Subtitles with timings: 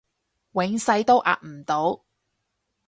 [0.53, 2.03] 永世都壓唔到